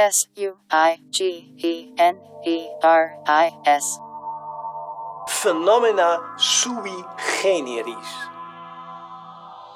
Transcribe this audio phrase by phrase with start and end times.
[0.00, 2.14] S U I G E N
[2.46, 3.98] E R I S.
[5.26, 6.92] Phenomena sui
[7.42, 7.96] generis.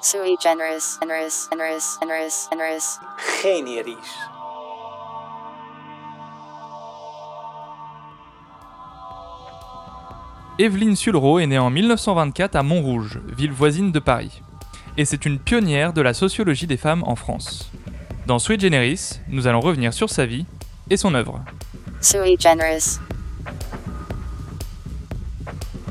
[0.01, 2.99] Sui generis, generis, generis, generis, generis.
[3.43, 3.97] Generis.
[10.57, 14.41] Evelyne Sulro est née en 1924 à Montrouge, ville voisine de Paris.
[14.95, 17.69] Et c'est une pionnière de la sociologie des femmes en France.
[18.25, 20.45] Dans Sui Generis, nous allons revenir sur sa vie
[20.89, 21.43] et son œuvre.
[21.99, 22.99] Sui generis.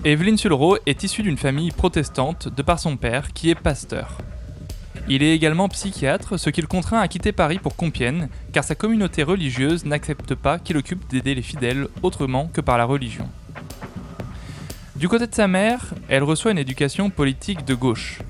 [0.03, 4.17] Evelyne Sulro est issue d'une famille protestante de par son père qui est pasteur.
[5.09, 8.77] Il est également psychiatre, ce qui le contraint à quitter Paris pour Compiègne, car sa
[8.77, 13.29] communauté religieuse n'accepte pas qu'il occupe d'aider les fidèles autrement que par la religion.
[14.97, 18.21] Du côté de sa mère, elle reçoit une éducation politique de gauche.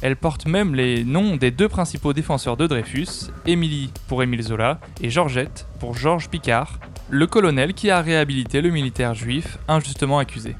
[0.00, 4.78] Elle porte même les noms des deux principaux défenseurs de Dreyfus, Émilie pour Émile Zola
[5.02, 6.78] et Georgette pour Georges Picard,
[7.10, 10.54] le colonel qui a réhabilité le militaire juif injustement accusé.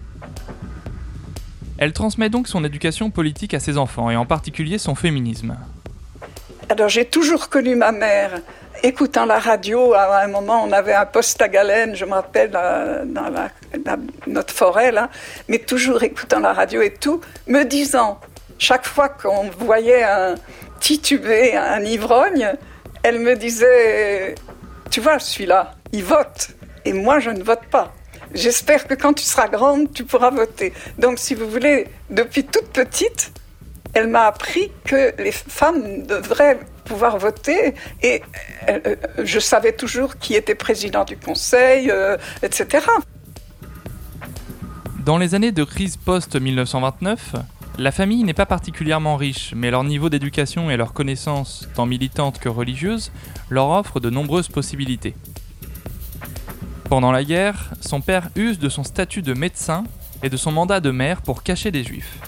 [1.78, 5.56] Elle transmet donc son éducation politique à ses enfants et en particulier son féminisme.
[6.68, 8.40] Alors j'ai toujours connu ma mère
[8.82, 9.94] écoutant la radio.
[9.94, 13.48] À un moment, on avait un poste à galène, je me rappelle, dans
[14.26, 14.92] notre forêt,
[15.48, 18.20] mais toujours écoutant la radio et tout, me disant,
[18.58, 20.34] chaque fois qu'on voyait un
[20.80, 22.52] titubé, un ivrogne,
[23.02, 24.34] elle me disait,
[24.90, 26.50] tu vois, celui-là, il vote,
[26.84, 27.92] et moi, je ne vote pas.
[28.34, 30.72] J'espère que quand tu seras grande, tu pourras voter.
[30.98, 33.32] Donc, si vous voulez, depuis toute petite,
[33.94, 38.22] elle m'a appris que les femmes devraient pouvoir voter et
[38.68, 42.86] euh, euh, je savais toujours qui était président du conseil, euh, etc.
[45.04, 47.18] Dans les années de crise post-1929,
[47.78, 52.40] la famille n'est pas particulièrement riche, mais leur niveau d'éducation et leurs connaissances, tant militantes
[52.40, 53.12] que religieuses,
[53.50, 55.14] leur offrent de nombreuses possibilités.
[56.88, 59.84] Pendant la guerre, son père use de son statut de médecin
[60.24, 62.18] et de son mandat de maire pour cacher des juifs.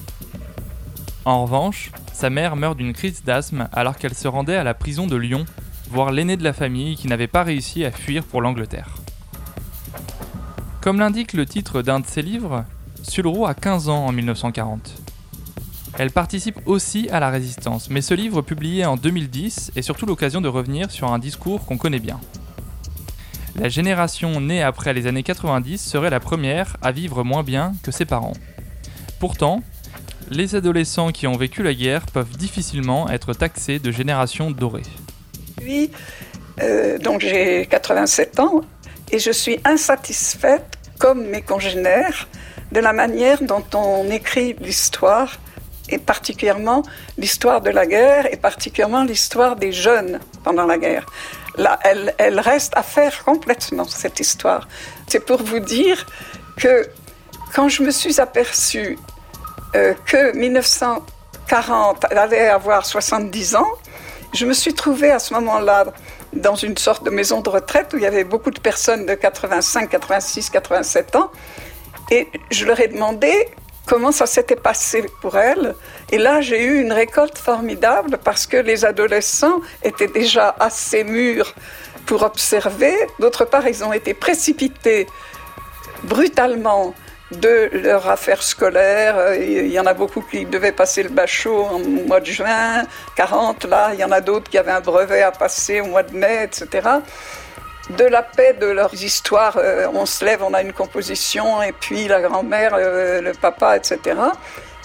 [1.24, 5.08] En revanche, sa mère meurt d'une crise d'asthme alors qu'elle se rendait à la prison
[5.08, 5.46] de Lyon,
[5.90, 8.94] voir l'aîné de la famille qui n'avait pas réussi à fuir pour l'Angleterre.
[10.80, 12.64] Comme l'indique le titre d'un de ses livres,
[13.02, 14.99] Sulro a 15 ans en 1940.
[15.98, 20.40] Elle participe aussi à la résistance, mais ce livre publié en 2010 est surtout l'occasion
[20.40, 22.20] de revenir sur un discours qu'on connaît bien.
[23.58, 27.90] La génération née après les années 90 serait la première à vivre moins bien que
[27.90, 28.32] ses parents.
[29.18, 29.62] Pourtant,
[30.30, 34.82] les adolescents qui ont vécu la guerre peuvent difficilement être taxés de génération dorée.
[36.62, 38.62] Euh, j'ai 87 ans
[39.12, 42.28] et je suis insatisfaite, comme mes congénères,
[42.72, 45.38] de la manière dont on écrit l'histoire,
[45.90, 46.82] et particulièrement
[47.18, 51.06] l'histoire de la guerre, et particulièrement l'histoire des jeunes pendant la guerre.
[51.56, 54.68] Là, elle, reste à faire complètement, cette histoire.
[55.06, 56.06] C'est pour vous dire
[56.56, 56.88] que
[57.54, 58.98] quand je me suis aperçue
[59.74, 63.68] euh, que 1940 elle allait avoir 70 ans,
[64.32, 65.86] je me suis trouvée à ce moment-là
[66.32, 69.14] dans une sorte de maison de retraite où il y avait beaucoup de personnes de
[69.14, 71.30] 85, 86, 87 ans.
[72.12, 73.48] Et je leur ai demandé
[73.90, 75.74] comment ça s'était passé pour elles.
[76.12, 81.52] Et là, j'ai eu une récolte formidable parce que les adolescents étaient déjà assez mûrs
[82.06, 82.94] pour observer.
[83.18, 85.08] D'autre part, ils ont été précipités
[86.04, 86.94] brutalement
[87.32, 89.16] de leur affaire scolaire.
[89.18, 92.84] Euh, Il y en a beaucoup qui devaient passer le bachot en mois de juin,
[93.16, 93.90] 40 là.
[93.94, 96.44] Il y en a d'autres qui avaient un brevet à passer au mois de mai,
[96.44, 96.88] etc.
[97.96, 101.72] De la paix de leurs histoires, euh, on se lève, on a une composition, et
[101.72, 104.16] puis la grand-mère, euh, le papa, etc.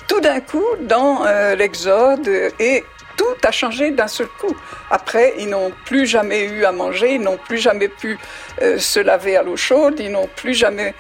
[0.08, 2.28] Tout d'un coup, dans euh, l'Exode,
[2.60, 2.84] et
[3.16, 4.56] tout a changé d'un seul coup.
[4.90, 8.18] Après, ils n'ont plus jamais eu à manger, ils n'ont plus jamais pu
[8.60, 10.94] se laver à l'eau chaude, ils n'ont plus jamais,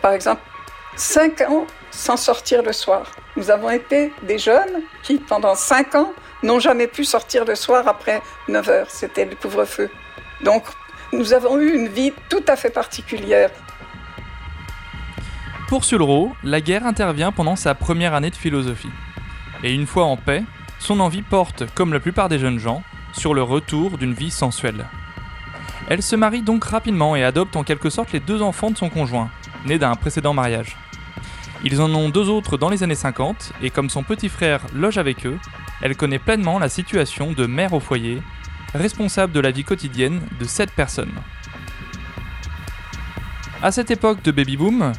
[0.00, 0.42] par exemple,
[0.96, 3.10] cinq ans sans sortir le soir.
[3.36, 6.12] Nous avons été des jeunes qui, pendant cinq ans,
[6.42, 8.90] n'ont jamais pu sortir le soir après 9 heures.
[8.90, 9.90] C'était le couvre-feu.
[10.42, 10.64] Donc,
[11.12, 13.50] nous avons eu une vie tout à fait particulière.
[15.68, 18.90] Pour Sulro, la guerre intervient pendant sa première année de philosophie.
[19.62, 20.42] Et une fois en paix,
[20.78, 24.86] son envie porte, comme la plupart des jeunes gens, sur le retour d'une vie sensuelle.
[25.88, 28.88] Elle se marie donc rapidement et adopte en quelque sorte les deux enfants de son
[28.88, 29.30] conjoint,
[29.66, 30.76] nés d'un précédent mariage.
[31.64, 34.98] Ils en ont deux autres dans les années 50, et comme son petit frère loge
[34.98, 35.38] avec eux,
[35.82, 38.22] elle connaît pleinement la situation de mère au foyer,
[38.74, 41.14] responsable de la vie quotidienne de sept personnes.
[43.62, 44.92] À cette époque de baby-boom,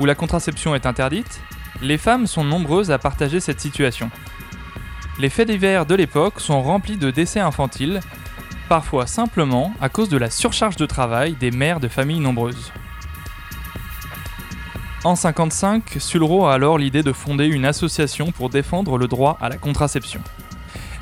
[0.00, 1.40] où la contraception est interdite,
[1.82, 4.10] les femmes sont nombreuses à partager cette situation.
[5.18, 8.00] Les faits divers de l'époque sont remplis de décès infantiles,
[8.68, 12.72] parfois simplement à cause de la surcharge de travail des mères de familles nombreuses.
[15.04, 19.48] En 55, Sulro a alors l'idée de fonder une association pour défendre le droit à
[19.48, 20.20] la contraception.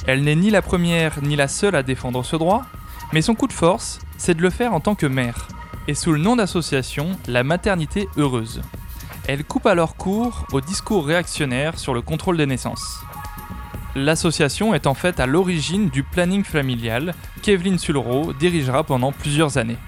[0.07, 2.65] Elle n'est ni la première ni la seule à défendre ce droit,
[3.13, 5.49] mais son coup de force, c'est de le faire en tant que mère,
[5.89, 8.63] et sous le nom d'association La Maternité Heureuse.
[9.27, 13.01] Elle coupe alors court au discours réactionnaire sur le contrôle des naissances.
[13.97, 19.79] L'association est en fait à l'origine du planning familial qu'Evelyne Sulro dirigera pendant plusieurs années.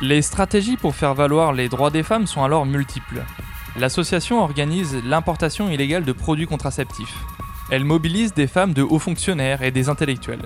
[0.00, 3.22] Les stratégies pour faire valoir les droits des femmes sont alors multiples.
[3.78, 7.16] L'association organise l'importation illégale de produits contraceptifs.
[7.72, 10.44] Elle mobilise des femmes de hauts fonctionnaires et des intellectuels.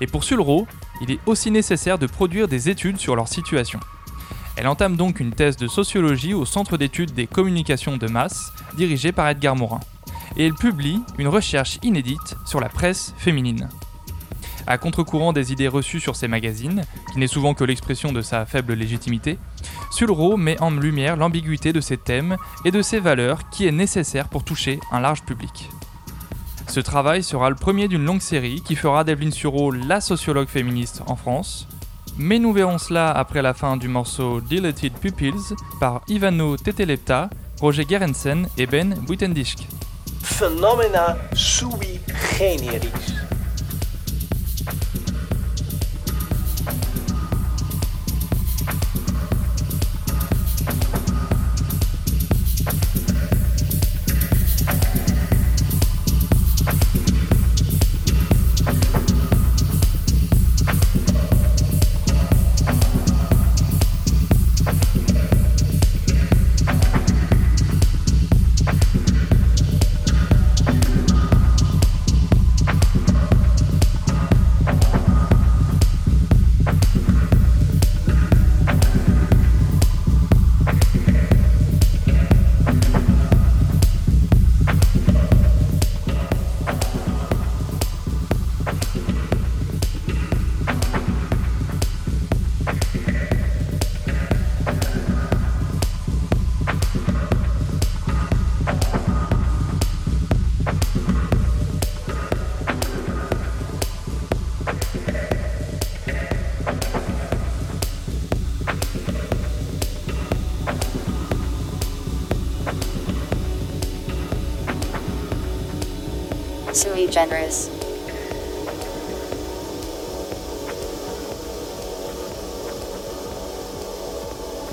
[0.00, 0.66] Et pour Sulro,
[1.02, 3.78] il est aussi nécessaire de produire des études sur leur situation.
[4.56, 9.12] Elle entame donc une thèse de sociologie au Centre d'études des communications de masse, dirigé
[9.12, 9.80] par Edgar Morin.
[10.38, 13.68] Et elle publie une recherche inédite sur la presse féminine.
[14.66, 18.46] À contre-courant des idées reçues sur ces magazines, qui n'est souvent que l'expression de sa
[18.46, 19.38] faible légitimité,
[19.90, 24.30] Sulro met en lumière l'ambiguïté de ses thèmes et de ses valeurs qui est nécessaire
[24.30, 25.68] pour toucher un large public.
[26.68, 31.02] Ce travail sera le premier d'une longue série qui fera d'Evelyne Suro la sociologue féministe
[31.06, 31.68] en France.
[32.16, 37.28] Mais nous verrons cela après la fin du morceau Dilated Pupils par Ivano Tetelepta,
[37.60, 38.96] Roger Gerensen et Ben
[42.38, 42.94] generis.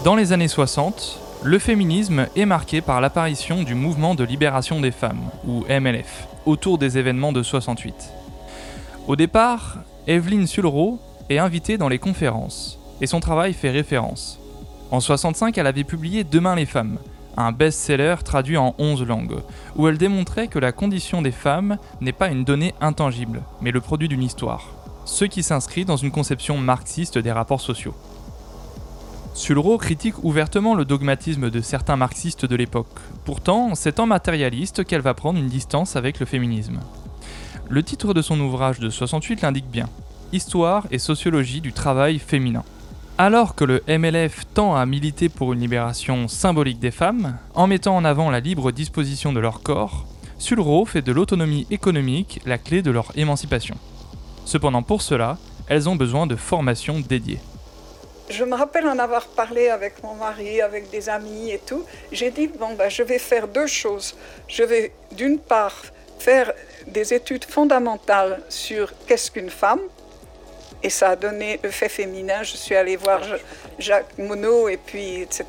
[0.03, 4.89] Dans les années 60, le féminisme est marqué par l'apparition du mouvement de libération des
[4.89, 7.93] femmes, ou MLF, autour des événements de 68.
[9.07, 9.77] Au départ,
[10.07, 10.99] Evelyne Sulro
[11.29, 14.39] est invitée dans les conférences, et son travail fait référence.
[14.89, 16.97] En 65, elle avait publié Demain les femmes,
[17.37, 19.39] un best-seller traduit en 11 langues,
[19.75, 23.81] où elle démontrait que la condition des femmes n'est pas une donnée intangible, mais le
[23.81, 24.67] produit d'une histoire,
[25.05, 27.95] ce qui s'inscrit dans une conception marxiste des rapports sociaux.
[29.33, 32.99] Sulro critique ouvertement le dogmatisme de certains marxistes de l'époque.
[33.23, 36.79] Pourtant, c'est en matérialiste qu'elle va prendre une distance avec le féminisme.
[37.69, 39.87] Le titre de son ouvrage de 68 l'indique bien
[40.33, 42.63] Histoire et sociologie du travail féminin.
[43.17, 47.95] Alors que le MLF tend à militer pour une libération symbolique des femmes, en mettant
[47.95, 50.05] en avant la libre disposition de leur corps,
[50.39, 53.75] Sulro fait de l'autonomie économique la clé de leur émancipation.
[54.45, 55.37] Cependant pour cela,
[55.67, 57.39] elles ont besoin de formations dédiées.
[58.29, 61.83] Je me rappelle en avoir parlé avec mon mari, avec des amis et tout.
[62.11, 64.15] J'ai dit, bon, ben, je vais faire deux choses.
[64.47, 65.83] Je vais d'une part
[66.17, 66.53] faire
[66.87, 69.81] des études fondamentales sur qu'est-ce qu'une femme,
[70.83, 72.43] et ça a donné le fait féminin.
[72.43, 73.21] Je suis allée voir
[73.79, 75.45] Jacques Monod et puis etc.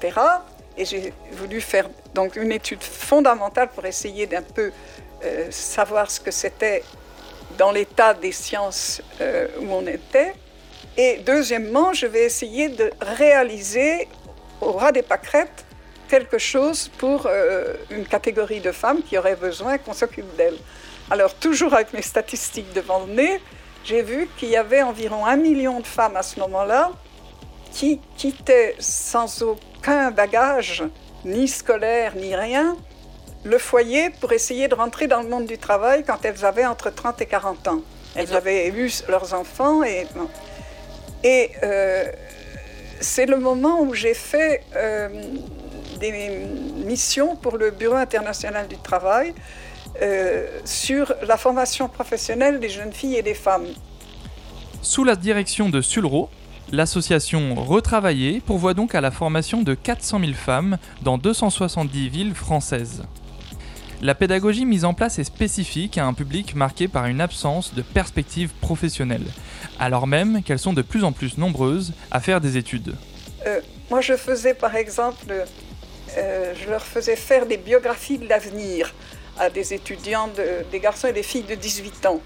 [0.76, 4.72] Et j'ai voulu faire donc une étude fondamentale pour essayer d'un peu
[5.24, 6.82] euh, savoir ce que c'était
[7.58, 10.34] dans l'état des sciences euh, où on était.
[10.96, 14.08] Et deuxièmement, je vais essayer de réaliser
[14.60, 15.64] au ras des pâquerettes
[16.08, 20.58] quelque chose pour euh, une catégorie de femmes qui auraient besoin qu'on s'occupe d'elles.
[21.10, 23.40] Alors, toujours avec mes statistiques devant le nez,
[23.84, 26.90] j'ai vu qu'il y avait environ un million de femmes à ce moment-là
[27.72, 30.84] qui quittaient sans aucun bagage,
[31.24, 32.76] ni scolaire, ni rien,
[33.44, 36.90] le foyer pour essayer de rentrer dans le monde du travail quand elles avaient entre
[36.90, 37.80] 30 et 40 ans.
[38.14, 40.06] Elles avaient eu leurs enfants et
[41.24, 42.04] et euh,
[43.00, 45.08] c'est le moment où j'ai fait euh,
[46.00, 46.12] des
[46.84, 49.34] missions pour le Bureau international du travail
[50.64, 53.66] sur la formation professionnelle des jeunes filles et des femmes.
[54.82, 56.28] Sous la direction de Sulro,
[56.72, 63.04] l'association Retravailler pourvoit donc à la formation de 400 000 femmes dans 270 villes françaises.
[64.00, 67.82] La pédagogie mise en place est spécifique à un public marqué par une absence de
[67.82, 69.26] perspective professionnelle,
[69.78, 72.96] alors même qu'elles sont de plus en plus nombreuses à faire des études.
[73.46, 75.32] Euh, moi, je faisais par exemple,
[76.18, 78.92] euh, je leur faisais faire des biographies de l'avenir
[79.38, 80.28] à des étudiants,
[80.70, 82.20] des garçons et des filles de 18 ans.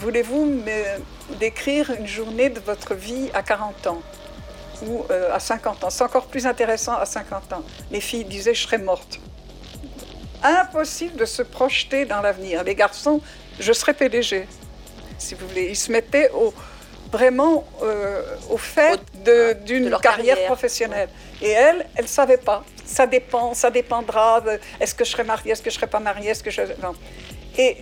[0.00, 4.02] Voulez-vous me décrire une journée de votre vie à 40 ans
[4.86, 5.90] ou euh, à 50 ans?
[5.90, 7.62] C'est encore plus intéressant à 50 ans.
[7.90, 9.18] Les filles disaient je serais morte.
[10.42, 12.62] Impossible de se projeter dans l'avenir.
[12.62, 13.20] Les garçons,
[13.58, 14.46] je serais PDG,
[15.18, 15.66] si vous voulez.
[15.70, 16.54] Ils se mettaient au,
[17.10, 19.00] vraiment euh, au fait
[19.64, 21.08] d'une carrière, professionnelle.
[21.42, 22.64] Et elle, elle ne savait pas.
[22.88, 24.42] Ça dépend, ça dépendra.
[24.80, 26.62] Est-ce que je serai mariée, est-ce que je ne serai pas mariée, est-ce que je...
[27.58, 27.76] Et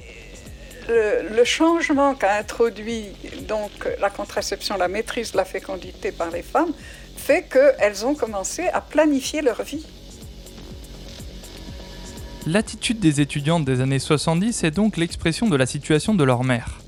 [0.89, 3.07] le, changement qu'a introduit
[3.49, 3.71] donc
[4.01, 6.73] la contraception, la maîtrise de la fécondité par les femmes,
[7.17, 9.87] fait qu'elles ont commencé à planifier leur vie.
[12.47, 16.79] L'attitude des étudiantes des années 70 est donc l'expression de la situation de leur mère.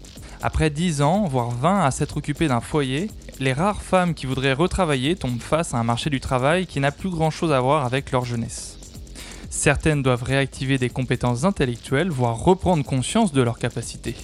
[0.40, 4.52] Après 10 ans, voire 20 à s'être occupées d'un foyer, les rares femmes qui voudraient
[4.52, 7.84] retravailler tombent face à un marché du travail qui n'a plus grand chose à voir
[7.84, 8.78] avec leur jeunesse.
[9.50, 14.14] Certaines doivent réactiver des compétences intellectuelles, voire reprendre conscience de leurs capacités.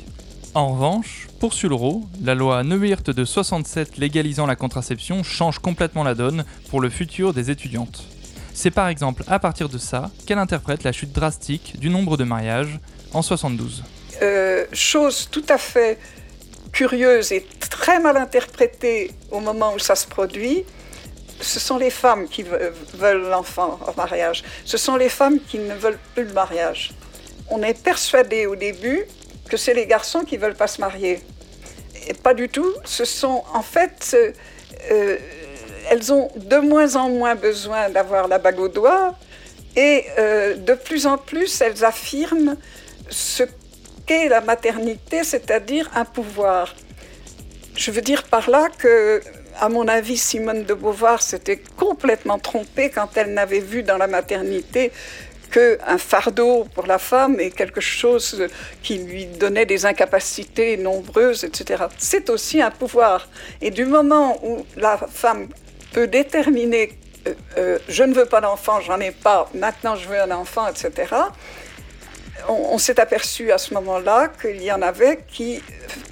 [0.55, 6.15] En revanche, pour Sulro, la loi Neuwirth de 67 légalisant la contraception change complètement la
[6.15, 8.05] donne pour le futur des étudiantes.
[8.53, 12.23] C'est par exemple à partir de ça qu'elle interprète la chute drastique du nombre de
[12.23, 12.79] mariages
[13.13, 13.83] en 72.
[14.23, 15.99] Euh, chose tout à fait
[16.73, 20.65] curieuse et très mal interprétée au moment où ça se produit,
[21.41, 22.45] ce sont les femmes qui
[22.95, 24.45] veulent l'enfant en mariage.
[24.65, 26.93] Ce sont les femmes qui ne veulent plus le mariage.
[27.51, 29.05] On est persuadé au début
[29.49, 31.21] que c'est les garçons qui veulent pas se marier.
[32.23, 32.73] Pas du tout.
[32.85, 34.17] Ce sont en fait,
[34.91, 35.19] euh,
[35.91, 39.15] elles ont de moins en moins besoin d'avoir la bague au doigt
[39.77, 42.57] et euh, de plus en plus elles affirment
[43.11, 43.43] ce
[44.09, 46.75] la maternité, c'est-à-dire un pouvoir.
[47.77, 49.23] Je veux dire par là que,
[49.61, 54.07] à mon avis, Simone de Beauvoir s'était complètement trompée quand elle n'avait vu dans la
[54.07, 54.93] maternité
[55.51, 58.49] qu'un fardeau pour la femme et quelque chose
[58.83, 61.85] qui lui donnait des incapacités nombreuses, etc.
[61.97, 63.29] C'est aussi un pouvoir.
[63.61, 65.49] Et du moment où la femme
[65.93, 70.21] peut déterminer euh, euh, je ne veux pas d'enfant, j'en ai pas, maintenant je veux
[70.21, 71.07] un enfant, etc
[72.49, 75.61] on, s'est aperçu à ce moment-là qu'il y en avait qui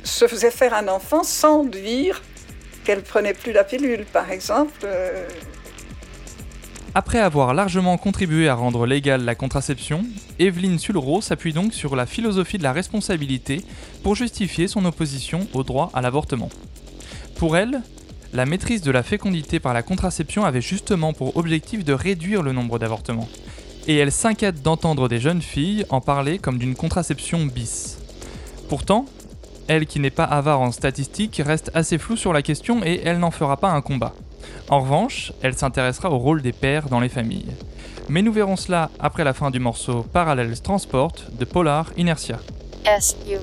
[0.04, 2.22] se faisaient faire un enfant sans dire
[2.84, 4.80] qu'elle prenait plus la pilule, par exemple.
[4.84, 5.28] Euh.
[6.94, 10.04] Après avoir largement contribué à rendre légale la contraception,
[10.38, 13.64] Evelyne Sulro s'appuie donc sur la philosophie de la responsabilité
[14.02, 16.50] pour justifier son opposition au droit à l'avortement.
[17.36, 17.80] Pour elle,
[18.34, 22.52] la maîtrise de la fécondité par la contraception avait justement pour objectif de réduire le
[22.52, 23.28] nombre d'avortements,
[23.86, 27.98] et elle s'inquiète d'entendre des jeunes filles en parler comme d'une contraception bis.
[28.68, 29.06] Pourtant,
[29.68, 33.18] elle qui n'est pas avare en statistiques reste assez floue sur la question et elle
[33.18, 34.14] n'en fera pas un combat.
[34.68, 37.52] En revanche, elle s'intéressera au rôle des pères dans les familles.
[38.08, 42.38] Mais nous verrons cela après la fin du morceau Parallels Transport de Polar Inertia.
[42.84, 43.42] S-U-I-G-E-N-E-R-I-S.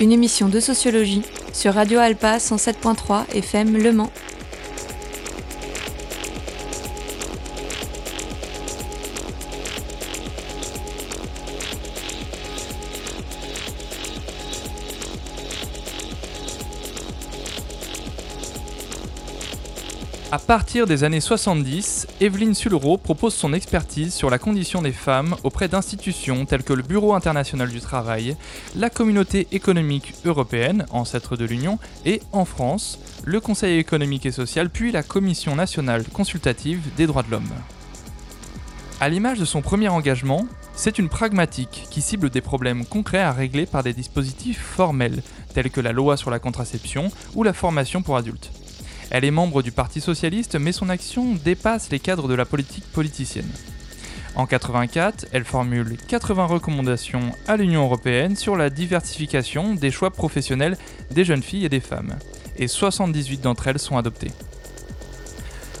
[0.00, 1.22] Une émission de sociologie
[1.54, 4.10] sur Radio Alpa 107.3 FM Le Mans.
[20.48, 25.68] Partir des années 70, Evelyne Sulro propose son expertise sur la condition des femmes auprès
[25.68, 28.34] d'institutions telles que le Bureau international du travail,
[28.74, 34.70] la Communauté économique européenne, ancêtre de l'Union, et en France, le Conseil économique et social,
[34.70, 37.52] puis la Commission nationale consultative des droits de l'homme.
[39.02, 43.32] À l'image de son premier engagement, c'est une pragmatique qui cible des problèmes concrets à
[43.32, 48.00] régler par des dispositifs formels, tels que la loi sur la contraception ou la formation
[48.00, 48.50] pour adultes.
[49.10, 52.84] Elle est membre du Parti socialiste, mais son action dépasse les cadres de la politique
[52.92, 53.50] politicienne.
[54.34, 60.76] En 84, elle formule 80 recommandations à l'Union européenne sur la diversification des choix professionnels
[61.10, 62.16] des jeunes filles et des femmes,
[62.56, 64.30] et 78 d'entre elles sont adoptées.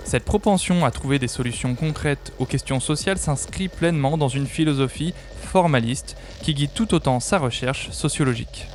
[0.04, 5.12] Cette propension à trouver des solutions concrètes aux questions sociales s'inscrit pleinement dans une philosophie
[5.42, 8.68] formaliste qui guide tout autant sa recherche sociologique.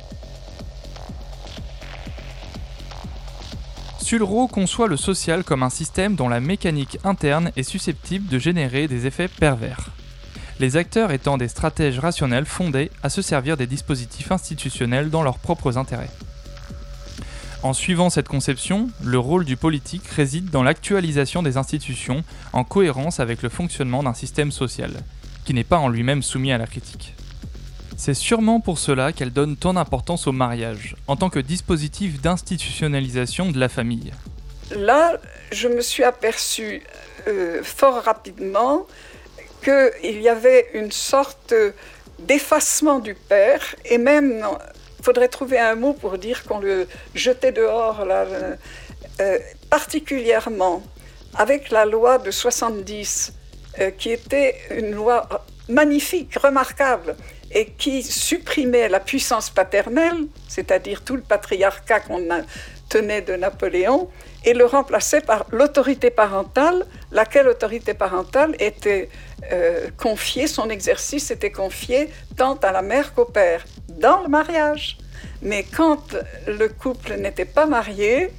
[4.14, 8.86] Sulro conçoit le social comme un système dont la mécanique interne est susceptible de générer
[8.86, 9.90] des effets pervers.
[10.60, 15.40] Les acteurs étant des stratèges rationnels fondés à se servir des dispositifs institutionnels dans leurs
[15.40, 16.12] propres intérêts.
[17.64, 23.18] En suivant cette conception, le rôle du politique réside dans l'actualisation des institutions en cohérence
[23.18, 24.92] avec le fonctionnement d'un système social,
[25.44, 27.16] qui n'est pas en lui-même soumis à la critique.
[27.96, 33.50] C'est sûrement pour cela qu'elle donne tant d'importance au mariage, en tant que dispositif d'institutionnalisation
[33.50, 34.12] de la famille.
[34.76, 35.18] Là,
[35.52, 36.82] je me suis aperçue
[37.28, 38.86] euh, fort rapidement
[39.62, 41.54] qu'il y avait une sorte
[42.18, 44.44] d'effacement du père, et même,
[44.98, 48.26] il faudrait trouver un mot pour dire qu'on le jetait dehors, là,
[49.20, 49.38] euh,
[49.70, 50.82] particulièrement
[51.36, 53.32] avec la loi de 70,
[53.80, 55.28] euh, qui était une loi
[55.68, 57.16] magnifique, remarquable,
[57.54, 62.28] et qui supprimait la puissance paternelle, c'est-à-dire tout le patriarcat qu'on
[62.88, 64.10] tenait de Napoléon,
[64.44, 69.08] et le remplaçait par l'autorité parentale, laquelle autorité parentale était
[69.52, 74.98] euh, confiée, son exercice était confié tant à la mère qu'au père, dans le mariage.
[75.40, 78.30] Mais quand le couple n'était pas marié,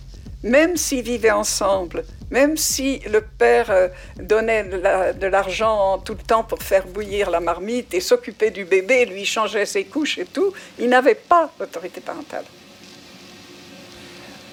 [0.45, 3.88] même s'ils vivaient ensemble, même si le père euh,
[4.21, 9.05] donnait de l'argent tout le temps pour faire bouillir la marmite et s'occuper du bébé,
[9.05, 12.45] lui changeait ses couches et tout, il n'avait pas l'autorité parentale.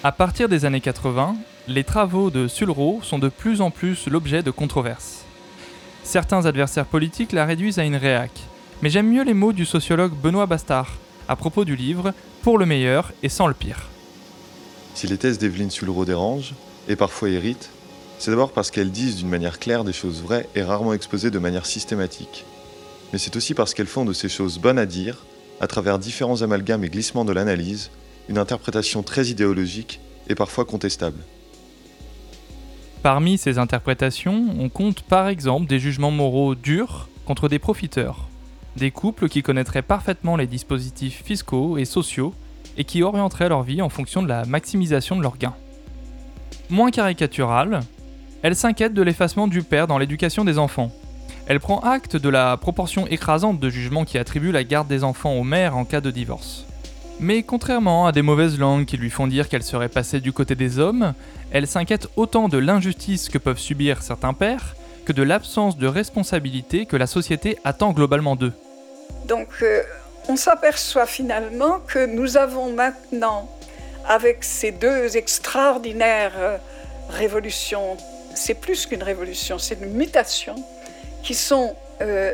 [0.03, 1.35] À partir des années 80,
[1.67, 5.23] les travaux de Sulro sont de plus en plus l'objet de controverses.
[6.03, 8.31] Certains adversaires politiques la réduisent à une réac,
[8.81, 12.65] mais j'aime mieux les mots du sociologue Benoît Bastard à propos du livre Pour le
[12.65, 13.92] meilleur et sans le pire.
[14.95, 16.53] Si les thèses d'Evelyne Sulro dérangent,
[16.87, 17.69] et parfois irritent,
[18.19, 21.39] c'est d'abord parce qu'elles disent d'une manière claire des choses vraies et rarement exposées de
[21.39, 22.45] manière systématique.
[23.11, 25.25] Mais c'est aussi parce qu'elles font de ces choses bonnes à dire,
[25.59, 27.91] à travers différents amalgames et glissements de l'analyse,
[28.29, 31.19] une interprétation très idéologique et parfois contestable.
[33.01, 38.29] Parmi ces interprétations, on compte par exemple des jugements moraux durs contre des profiteurs,
[38.77, 42.33] des couples qui connaîtraient parfaitement les dispositifs fiscaux et sociaux
[42.77, 45.55] et qui orienteraient leur vie en fonction de la maximisation de leurs gains.
[46.69, 47.81] Moins caricaturale,
[48.41, 50.91] elle s'inquiète de l'effacement du père dans l'éducation des enfants.
[51.47, 55.33] Elle prend acte de la proportion écrasante de jugements qui attribuent la garde des enfants
[55.33, 56.65] aux mères en cas de divorce.
[57.19, 60.55] Mais contrairement à des mauvaises langues qui lui font dire qu'elle serait passée du côté
[60.55, 61.13] des hommes,
[61.51, 66.85] elle s'inquiète autant de l'injustice que peuvent subir certains pères que de l'absence de responsabilité
[66.85, 68.53] que la société attend globalement d'eux.
[69.27, 69.81] Donc euh,
[70.29, 73.49] on s'aperçoit finalement que nous avons maintenant
[74.05, 76.57] avec ces deux extraordinaires euh,
[77.09, 77.97] révolutions,
[78.35, 80.55] c'est plus qu'une révolution, c'est une mutation,
[81.23, 82.33] qui sont euh,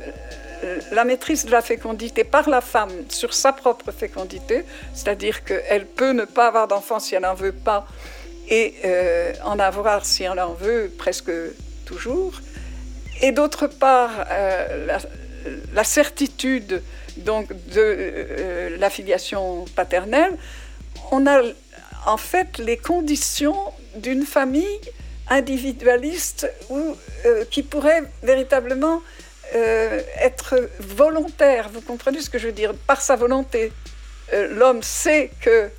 [0.92, 6.12] la maîtrise de la fécondité par la femme sur sa propre fécondité, c'est-à-dire qu'elle peut
[6.12, 7.88] ne pas avoir d'enfant si elle n'en veut pas,
[8.50, 11.32] et euh, en avoir si elle en veut presque
[11.86, 12.34] toujours.
[13.22, 14.12] Et d'autre part,
[15.74, 16.82] la, certitude
[17.20, 20.38] donc de la filiation paternelle,
[21.12, 21.42] on a
[22.06, 23.58] en fait les conditions
[23.96, 24.80] d'une famille
[25.30, 29.02] individualiste ou, euh, qui pourrait véritablement
[29.56, 31.70] euh, être volontaire.
[31.72, 32.74] Vous comprenez ce que je veux dire?
[32.88, 33.72] Par sa volonté.
[34.34, 35.70] Euh, l'homme sait que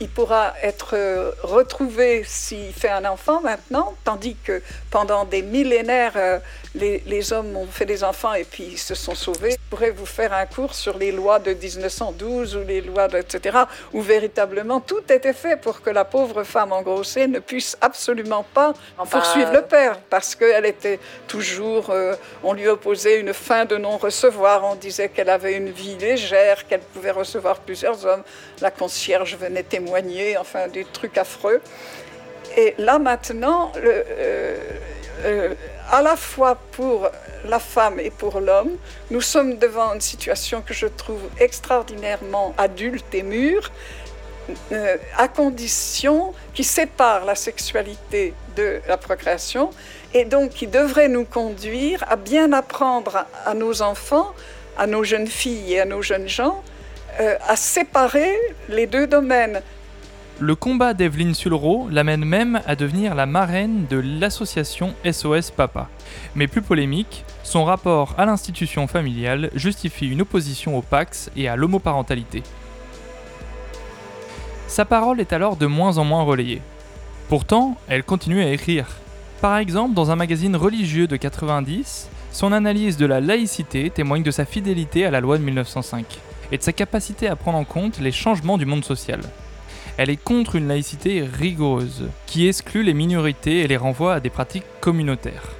[0.00, 6.14] il pourra être euh, retrouvé s'il fait un enfant maintenant, tandis que pendant des millénaires,
[6.16, 6.38] euh,
[6.74, 9.52] les, les, hommes ont fait des enfants et puis ils se sont sauvés.
[9.52, 13.18] Je pourrais vous faire un cours sur les lois de 1912 ou les lois, de,
[13.18, 13.58] etc.,
[13.92, 18.74] où véritablement tout était fait pour que la pauvre femme engrossée ne puisse absolument pas
[18.98, 23.76] enfin, poursuivre le père, parce qu'elle était toujours, euh, on lui opposait une fin de
[23.76, 28.22] non-recevoir, on disait qu'elle avait une vie légère, qu'elle pouvait recevoir plusieurs hommes.
[28.60, 31.60] La concierge venait témoigner enfin des trucs affreux.
[32.56, 34.56] Et là maintenant, le, euh,
[35.24, 35.54] euh,
[35.90, 37.08] à la fois pour
[37.44, 38.70] la femme et pour l'homme,
[39.10, 43.70] nous sommes devant une situation que je trouve extraordinairement adulte et mûre,
[44.72, 49.70] euh, à condition qui sépare la sexualité de la procréation
[50.12, 54.34] et donc qui devrait nous conduire à bien apprendre à, nos enfants,
[54.76, 56.62] à nos jeunes filles et à nos jeunes gens,
[57.20, 58.36] euh, à séparer
[58.68, 59.62] les deux domaines.
[60.40, 65.88] Le combat d'Evelyne Sulro l'amène même à devenir la marraine de l'association SOS Papa.
[66.34, 71.54] Mais plus polémique, son rapport à l'institution familiale justifie une opposition au Pax et à
[71.54, 72.42] l'homoparentalité.
[74.66, 76.62] Sa parole est alors de moins en moins relayée.
[77.28, 78.88] Pourtant, elle continue à écrire.
[79.40, 84.32] Par exemple, dans un magazine religieux de 90, son analyse de la laïcité témoigne de
[84.32, 86.04] sa fidélité à la loi de 1905
[86.50, 89.20] et de sa capacité à prendre en compte les changements du monde social.
[89.96, 94.30] Elle est contre une laïcité rigoureuse, qui exclut les minorités et les renvoie à des
[94.30, 95.52] pratiques communautaires.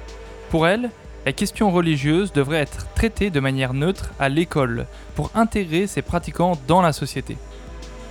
[0.49, 0.89] Pour elle,
[1.25, 6.59] la question religieuse devrait être traitée de manière neutre à l'école, pour intégrer ces pratiquants
[6.67, 7.37] dans la société.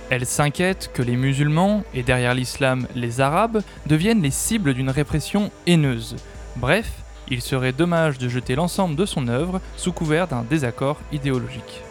[0.09, 5.51] Elle s'inquiète que les musulmans, et derrière l'islam les arabes, deviennent les cibles d'une répression
[5.67, 6.15] haineuse.
[6.55, 6.91] Bref,
[7.29, 11.81] il serait dommage de jeter l'ensemble de son œuvre sous couvert d'un désaccord idéologique.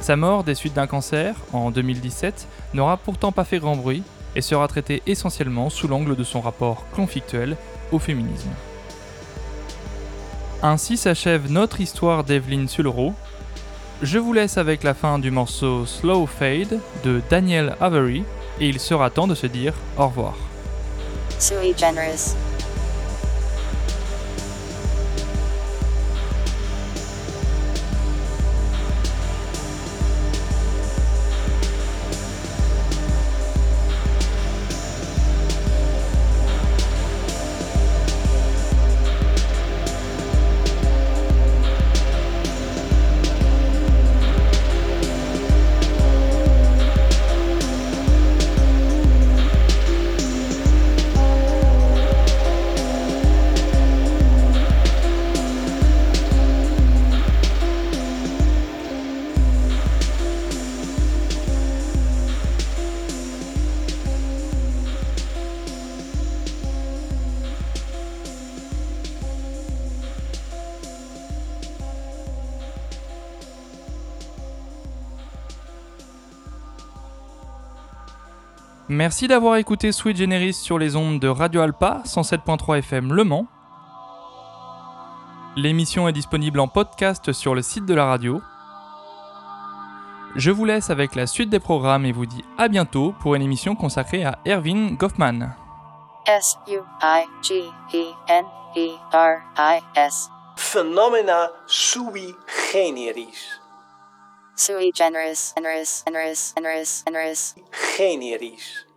[0.00, 4.02] Sa mort des suites d'un cancer, en 2017, n'aura pourtant pas fait grand bruit
[4.34, 7.56] et sera traitée essentiellement sous l'angle de son rapport conflictuel
[7.92, 8.50] au féminisme.
[10.62, 13.14] Ainsi s'achève notre histoire d'Evelyn Sulro.
[14.02, 18.24] Je vous laisse avec la fin du morceau Slow Fade de Daniel Avery
[18.58, 20.34] et il sera temps de se dire au revoir.
[78.92, 83.46] Merci d'avoir écouté Sweet Generis sur les ondes de Radio Alpa 107.3 FM Le Mans.
[85.54, 88.42] L'émission est disponible en podcast sur le site de la radio.
[90.34, 93.42] Je vous laisse avec la suite des programmes et vous dis à bientôt pour une
[93.42, 95.54] émission consacrée à Erwin Goffman.
[96.26, 96.80] S-U-I-G-E-N-E-R-I-S.
[100.56, 102.34] Phenomena sui
[102.72, 103.59] generis.
[104.60, 107.54] Sui generis, generis, generis, generis, generis.
[107.96, 108.89] Generis.